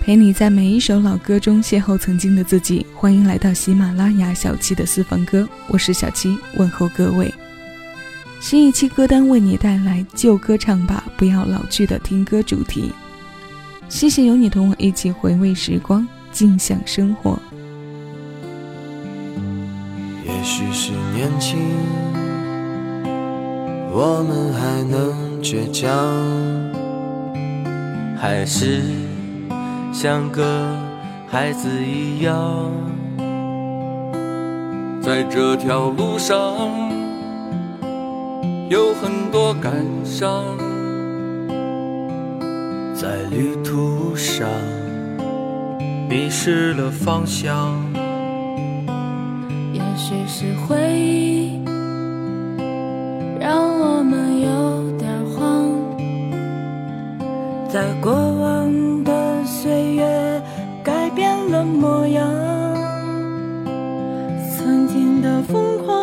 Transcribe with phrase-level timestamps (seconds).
[0.00, 2.86] 陪你在每一首老歌中邂逅曾经的自己。
[2.94, 7.34] 欢迎来到喜马拉雅小七的私房歌，我是小七，问候各位。
[8.38, 12.92] 新一期歌单为你带来旧歌唱吧，不要老去的听歌主题。
[13.88, 17.36] 谢谢有你同我一起回味时光，静享生活。
[20.46, 21.58] 也许是年轻，
[23.90, 25.90] 我们还能倔强，
[28.16, 28.80] 还是。
[29.92, 30.64] 像个
[31.26, 32.70] 孩子一样，
[35.02, 36.38] 在这条路上
[38.68, 39.72] 有很多感
[40.04, 40.44] 伤，
[42.94, 44.48] 在旅途上
[46.08, 47.74] 迷失了方向。
[50.08, 51.60] 只是回忆
[53.40, 55.68] 让我们有点慌，
[57.68, 59.12] 在过往的。
[59.44, 60.42] 岁月
[60.84, 62.24] 改变了模样，
[64.56, 65.96] 曾经的疯狂，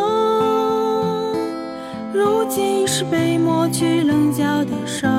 [2.13, 5.11] 如今是被抹去棱角的伤，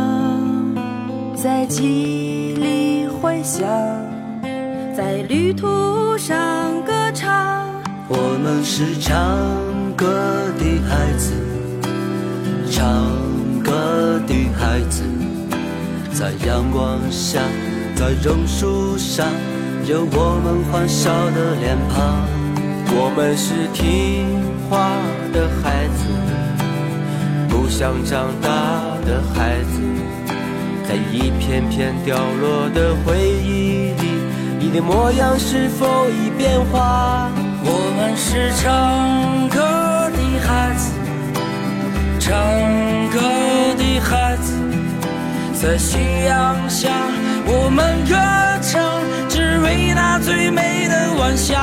[1.34, 3.66] 在记忆里回响，
[4.94, 6.34] 在旅途上
[6.84, 7.63] 歌唱。
[8.06, 9.16] 我们是唱
[9.96, 10.06] 歌
[10.58, 11.32] 的孩子，
[12.70, 13.06] 唱
[13.62, 15.02] 歌的孩子，
[16.12, 17.40] 在阳光下。
[17.96, 19.26] 在榕树上，
[19.86, 22.26] 有我们欢笑的脸庞。
[22.90, 24.26] 我们是听
[24.68, 24.90] 话
[25.32, 26.04] 的孩子，
[27.48, 28.50] 不想长大
[29.06, 29.80] 的孩子。
[30.86, 34.18] 在一片片掉落的回忆里，
[34.58, 37.30] 你的模样是否已变化？
[38.16, 39.58] 是唱歌
[40.10, 40.92] 的孩子，
[42.20, 42.36] 唱
[43.10, 43.20] 歌
[43.76, 44.54] 的孩子，
[45.60, 46.90] 在夕阳下。
[47.46, 48.14] 我们歌
[48.62, 51.60] 唱，只为那最美的晚霞。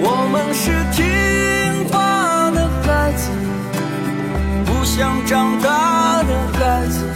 [0.00, 3.30] 我们是听话的孩子，
[4.66, 7.06] 不想长大的孩子。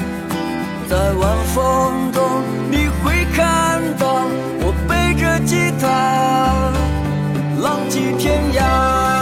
[0.89, 4.25] 在晚风中，你会看到
[4.61, 5.89] 我背着吉他，
[7.63, 9.22] 浪迹天涯。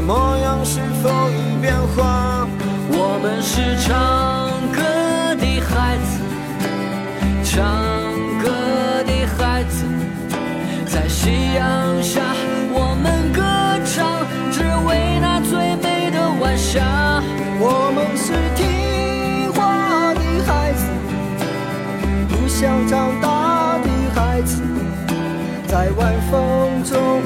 [0.00, 2.46] 模样是否已变化？
[2.92, 4.80] 我们是唱歌
[5.36, 6.20] 的孩子，
[7.44, 7.60] 唱
[8.42, 8.48] 歌
[9.04, 9.84] 的孩子，
[10.86, 12.20] 在夕阳下
[12.72, 13.42] 我们歌
[13.84, 17.22] 唱，只为那最美的晚霞。
[17.60, 20.82] 我们是听话的孩子。
[22.28, 24.62] 不想长大的孩子，
[25.68, 27.22] 在晚风中，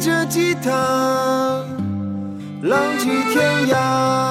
[0.00, 0.70] 着吉他，
[2.62, 4.29] 浪迹天涯。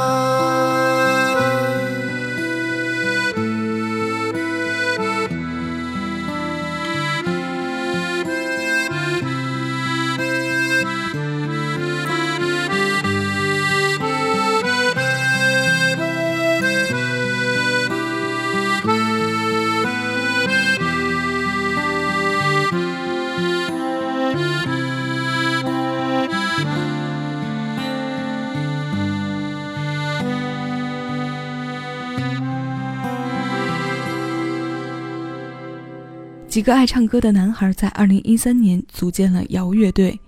[36.59, 40.19] 几个爱唱歌的男孩在2013年组建了摇乐队，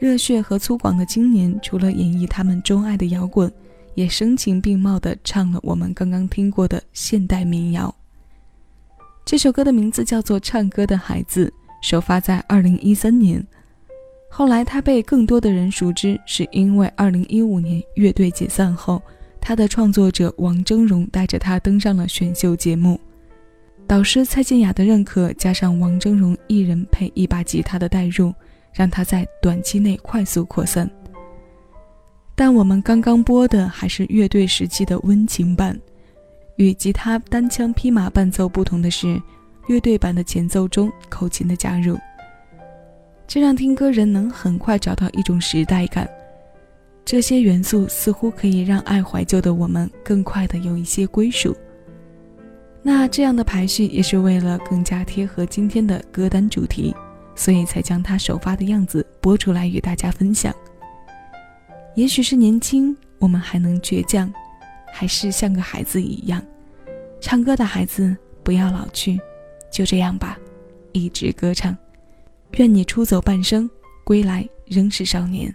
[0.00, 3.48] 热血和粗犷的青年除了演绎他们钟爱的摇滚，
[3.94, 7.94] 也声情并茂地唱了我们刚刚听过的现代民谣。
[9.24, 11.46] 这首歌的名字叫做《唱歌的孩子》，
[11.88, 13.46] 首发在2013年，
[14.28, 19.00] 后来他被更多的人熟知，是因为2015年乐队解散后，
[19.40, 22.98] 他的创作者王峥嵘带着他登上了选秀节目。
[23.86, 28.32] 导师蔡健雅的认可，加上王峥嵘一人配一把吉他的带入，
[28.72, 30.90] 让他在短期内快速扩散。
[32.34, 35.78] 但我们刚刚播的还是乐队时期的温情版，
[36.56, 39.20] 与吉他单枪匹马伴奏不同的是，
[39.68, 41.96] 乐队版的前奏中口琴的加入，
[43.28, 46.08] 这让听歌人能很快找到一种时代感。
[47.04, 51.54] 这些元素似乎可以让爱怀旧的我们更快的有一些归属。
[52.86, 56.94] 那这样的排序也是为了更加贴合今天的歌单主题，
[57.34, 60.54] 所以才将它首发的样子播出来与大家分享。
[61.96, 64.30] 也许是年轻，我们还能倔强，
[64.92, 66.44] 还是像个孩子一样，
[67.22, 69.18] 唱歌的孩子不要老去，
[69.72, 70.38] 就这样吧，
[70.92, 71.74] 一直歌唱。
[72.58, 73.68] 愿你出走半生，
[74.04, 75.54] 归来仍是少年。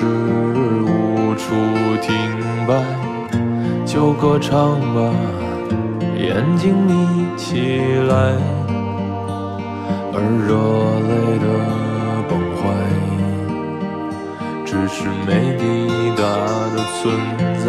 [0.00, 1.52] 是无处
[2.00, 2.08] 停
[2.66, 2.72] 摆。
[3.84, 5.12] 就歌唱吧，
[6.16, 8.14] 眼睛眯起来，
[10.14, 10.16] 而
[10.46, 10.56] 热
[11.06, 11.44] 泪的
[12.30, 12.60] 崩坏，
[14.64, 15.62] 只是没抵
[16.16, 16.22] 达
[16.74, 17.00] 的存
[17.58, 17.68] 在。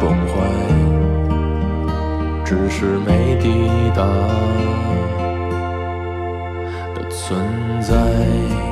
[0.00, 0.32] 崩坏，
[2.42, 4.02] 只是没抵达
[6.94, 7.38] 的存
[7.82, 8.69] 在。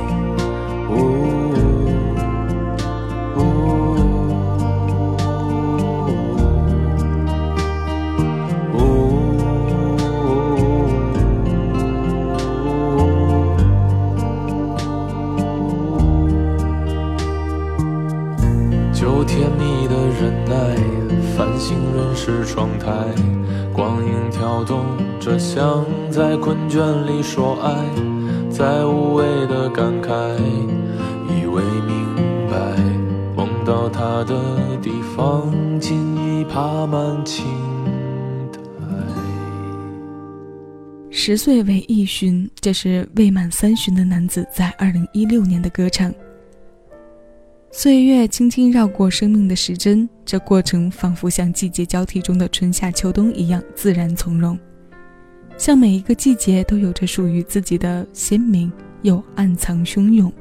[21.77, 22.89] 人是窗台，
[23.73, 24.85] 光影跳动
[25.19, 27.75] 着，像在困倦里说爱，
[28.49, 30.11] 在无谓的感慨，
[31.27, 32.15] 以为明
[32.49, 32.57] 白，
[33.35, 34.35] 梦到他的
[34.81, 37.45] 地方，尽已爬满青
[38.51, 38.59] 苔。
[41.11, 46.11] 十岁为一旬，这是未满三旬的男子在二零一六年的歌唱。
[47.71, 54.57] 岁月轻轻绕过生命的时针，这过程仿佛像季节交替中的春夏秋冬一样自然从容，
[55.55, 58.71] 像每一个季节都有着属于自己的鲜明
[59.03, 60.33] 又暗藏汹涌。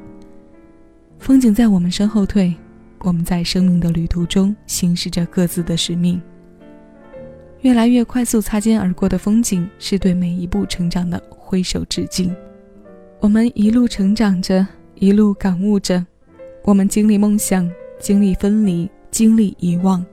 [1.19, 2.55] 风景在我们身后退，
[3.01, 6.21] 我们在生命的旅途中行驶着各自的使命。
[7.61, 12.35] 越来越快速擦肩而过的风景，是对每一步成长的挥手致敬。
[13.21, 16.07] 我们一路成长着，一路感悟着。
[16.63, 20.05] 我们经历梦想，经历分离，经历遗忘。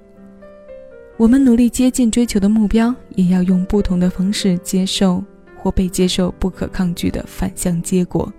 [1.18, 5.24] 我们努力接近追求的目标，也要用不同的方式接受
[5.58, 8.32] 或被接受不可抗拒的反向结果。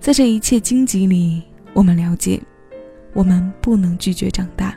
[0.00, 2.40] 在这一切荆棘里，我们了解，
[3.12, 4.74] 我们不能拒绝长大，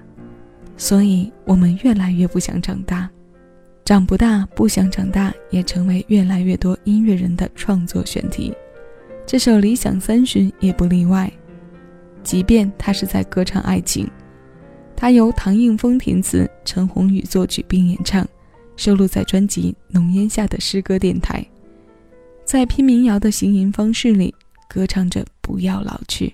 [0.77, 3.09] 所以我们越来越不想长大。
[3.83, 8.53] 长不大，不想长大，也成为越来越多音乐人的创作选题。
[9.25, 11.31] 这首《理想三旬》也不例外。
[12.23, 14.09] 即便他是在歌唱爱情，
[14.95, 18.27] 他由唐映枫填词，陈鸿宇作曲并演唱，
[18.75, 21.41] 收录在专辑《浓烟下的诗歌电台》。
[22.45, 24.33] 在拼民谣的行吟方式里，
[24.69, 26.33] 歌唱着不要老去。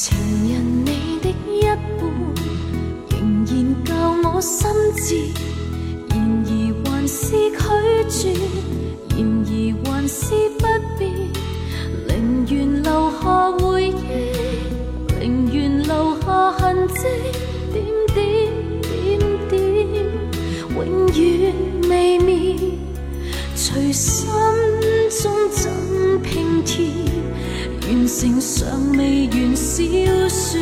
[0.00, 0.16] 情
[0.48, 1.66] 人你的一
[1.98, 2.00] 半，
[3.10, 3.90] 仍然教
[4.22, 5.16] 我心智，
[6.10, 6.50] 然而
[6.84, 7.58] 还是拒
[8.08, 8.30] 绝，
[9.16, 9.50] 然而
[9.82, 10.16] 还是
[10.50, 10.62] 不
[10.96, 11.10] 变，
[12.06, 13.90] 宁愿留下回忆，
[15.18, 17.02] 宁愿留下痕迹，
[17.72, 18.16] 点点
[18.80, 19.58] 点点，
[20.76, 21.52] 永远
[21.88, 22.56] 未眠，
[23.56, 24.30] 随心
[25.10, 27.07] 中怎拼贴。
[28.08, 29.84] 成尚未完小
[30.30, 30.58] 说，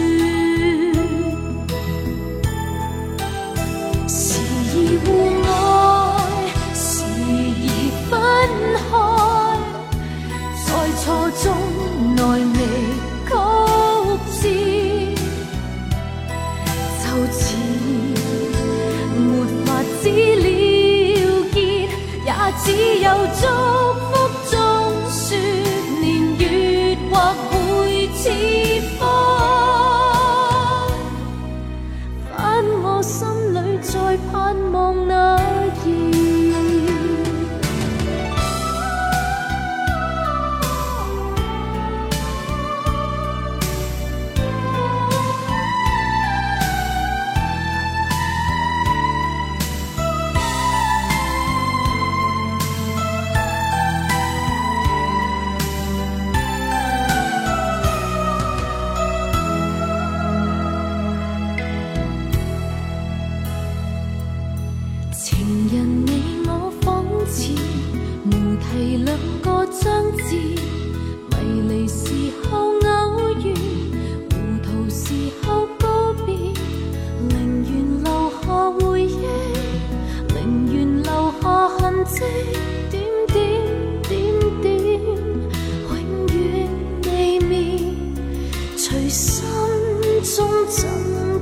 [90.65, 90.89] 怎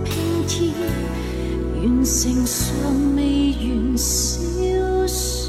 [0.05, 0.15] 拼
[0.47, 0.73] 貼，
[1.77, 5.45] 完成尚未完小說。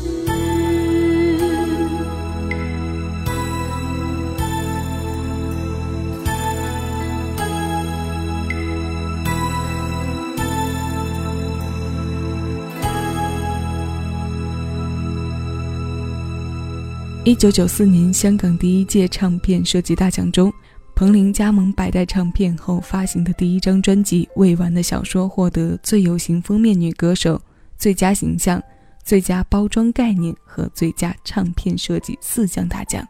[17.27, 20.53] 一九九四年，香港第一届唱片设计大奖中，
[20.95, 27.39] 彭羚加盟百代唱片后发行的第一张专辑《未完的小说》获得最有型封面女歌手、
[27.77, 28.63] 最佳形象、
[29.03, 33.05] 最佳包装概念和最佳唱片设计四项大奖。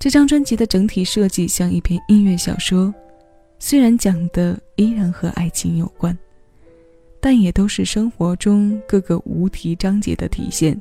[0.00, 2.92] 这张专辑的整体设计像一篇音乐小说，
[3.60, 6.16] 虽然讲的依然和爱情有关，
[7.20, 10.78] 但也都是生活中各个无题章节的体现。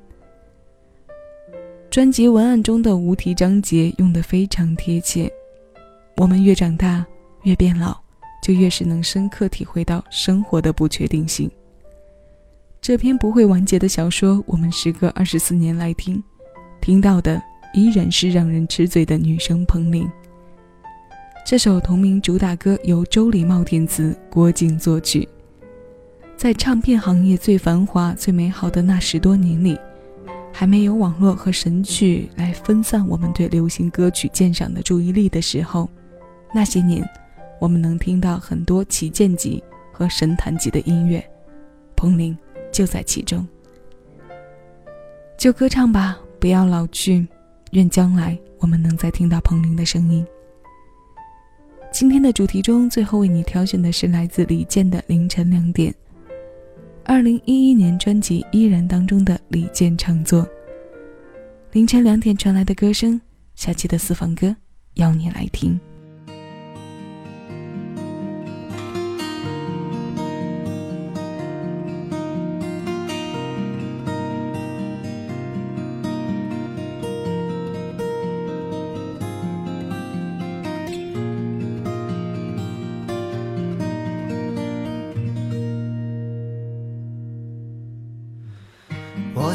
[1.90, 5.32] 专辑文案中的无题章节用得非常贴切。
[6.18, 7.06] 我们越长大，
[7.44, 7.98] 越变老，
[8.44, 11.50] 就越是能深刻体会到生活的不确定性。
[12.82, 16.22] 这篇不会完结的小说，我们时隔二十四年来听，
[16.82, 17.42] 听到的
[17.74, 20.10] 依然是让人吃醉的女声彭羚。
[21.46, 25.28] 这首同名主打歌由周礼茂填词，郭靖作曲。
[26.36, 29.78] 在唱片行业最繁华、最美好的那十多年里。
[30.58, 35.90] 还没有网络和神曲来分散我们对流行歌曲鉴赏的注意力的时候，
[36.54, 37.06] 那些年，
[37.60, 41.22] 我们能听到很多旗舰级和神坛级的音乐，
[41.94, 42.36] 彭羚
[42.72, 43.46] 就在其中。
[45.38, 47.28] 就歌唱吧，不要老去，
[47.72, 50.26] 愿将来我们能再听到彭羚的声音。
[51.92, 55.92] 今天的主题中，最后为你挑选的是来自李健的《凌晨两点》。
[57.08, 60.46] 二零一一年专辑《依然》当中的李健唱作。
[61.72, 63.22] 凌晨两点传来的歌声，
[63.54, 64.56] 下期的私房歌
[64.96, 65.80] 邀你来听。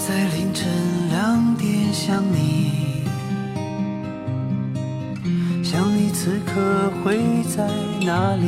[0.06, 0.66] 在凌晨
[1.10, 3.04] 两点想你，
[5.62, 7.68] 想你此刻会在
[8.04, 8.46] 哪里？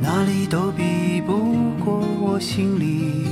[0.00, 1.36] 哪里都比不
[1.84, 3.26] 过我心里，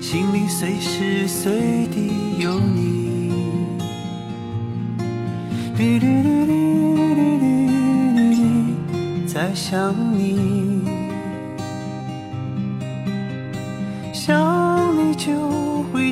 [0.00, 3.30] 心里随时随地有你。
[5.76, 6.54] 滴滴滴滴
[7.14, 10.69] 滴滴滴，在想你。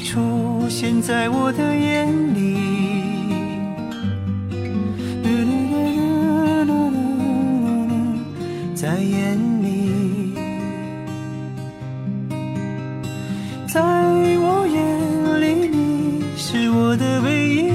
[0.00, 2.56] 出现在我的眼里，
[8.74, 10.34] 在眼里，
[13.66, 14.78] 在我眼
[15.40, 17.68] 里你是我的唯一。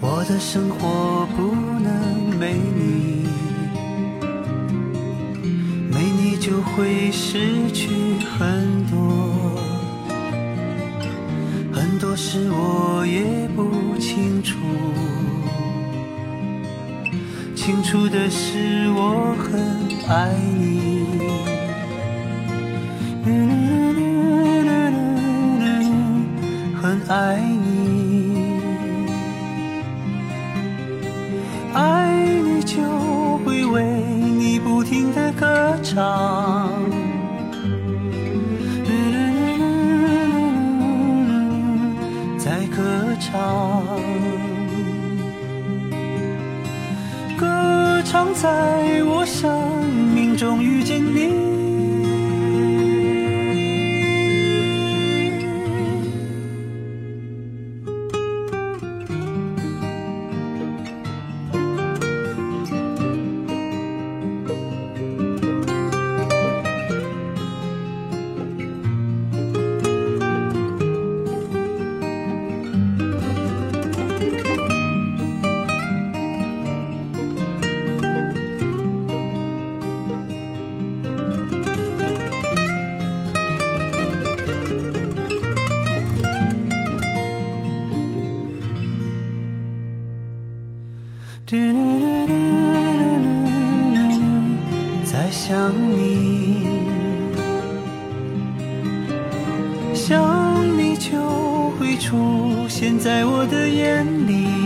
[0.00, 3.26] 我的生活不能没你。
[5.90, 7.10] 没你就会
[8.20, 9.56] 很多，
[11.72, 14.56] 很多事我也不清楚。
[17.54, 20.97] 清楚的是我很爱你，
[49.28, 49.67] 在
[91.48, 91.56] 只
[95.02, 96.66] 在想你，
[99.94, 104.57] 想你就会出现在我的眼里。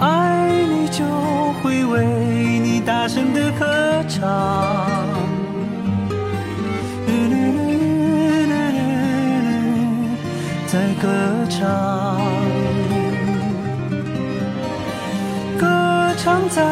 [0.00, 1.04] 爱你就
[1.62, 4.20] 会为你大声的歌唱。
[10.72, 11.08] 在歌
[11.48, 12.20] 唱，
[15.58, 16.62] 歌唱在